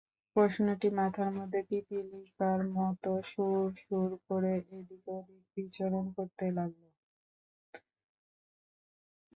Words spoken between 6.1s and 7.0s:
করতে লাগল।